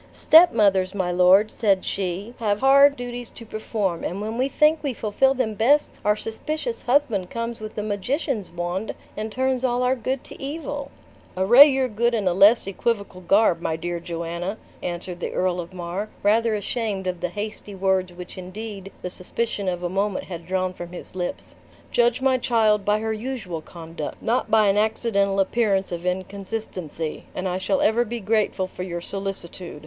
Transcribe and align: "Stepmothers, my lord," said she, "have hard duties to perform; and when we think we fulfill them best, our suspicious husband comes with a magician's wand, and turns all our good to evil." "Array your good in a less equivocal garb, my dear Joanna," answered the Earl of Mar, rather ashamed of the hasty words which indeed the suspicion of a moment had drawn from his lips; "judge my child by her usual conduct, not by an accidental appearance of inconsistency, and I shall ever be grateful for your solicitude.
"Stepmothers, 0.11 0.95
my 0.95 1.11
lord," 1.11 1.51
said 1.51 1.85
she, 1.85 2.33
"have 2.39 2.61
hard 2.61 2.95
duties 2.95 3.29
to 3.29 3.45
perform; 3.45 4.03
and 4.03 4.19
when 4.19 4.35
we 4.35 4.47
think 4.47 4.81
we 4.81 4.95
fulfill 4.95 5.35
them 5.35 5.53
best, 5.53 5.91
our 6.03 6.15
suspicious 6.15 6.81
husband 6.81 7.29
comes 7.29 7.59
with 7.59 7.77
a 7.77 7.83
magician's 7.83 8.49
wand, 8.49 8.95
and 9.15 9.31
turns 9.31 9.63
all 9.63 9.83
our 9.83 9.95
good 9.95 10.23
to 10.23 10.41
evil." 10.41 10.89
"Array 11.37 11.67
your 11.67 11.87
good 11.87 12.15
in 12.15 12.27
a 12.27 12.33
less 12.33 12.65
equivocal 12.65 13.21
garb, 13.21 13.61
my 13.61 13.75
dear 13.75 13.99
Joanna," 13.99 14.57
answered 14.81 15.19
the 15.19 15.33
Earl 15.33 15.59
of 15.59 15.71
Mar, 15.71 16.09
rather 16.23 16.55
ashamed 16.55 17.05
of 17.05 17.19
the 17.19 17.29
hasty 17.29 17.75
words 17.75 18.11
which 18.11 18.39
indeed 18.39 18.91
the 19.03 19.09
suspicion 19.11 19.69
of 19.69 19.83
a 19.83 19.87
moment 19.87 20.25
had 20.25 20.47
drawn 20.47 20.73
from 20.73 20.93
his 20.93 21.13
lips; 21.13 21.55
"judge 21.91 22.21
my 22.23 22.39
child 22.39 22.83
by 22.83 22.97
her 23.01 23.13
usual 23.13 23.61
conduct, 23.61 24.19
not 24.19 24.49
by 24.49 24.65
an 24.65 24.79
accidental 24.79 25.39
appearance 25.39 25.91
of 25.91 26.07
inconsistency, 26.07 27.25
and 27.35 27.47
I 27.47 27.59
shall 27.59 27.81
ever 27.81 28.03
be 28.03 28.19
grateful 28.19 28.65
for 28.65 28.81
your 28.81 29.01
solicitude. 29.01 29.79